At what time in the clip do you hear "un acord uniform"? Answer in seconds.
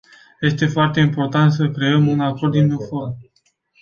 2.07-3.17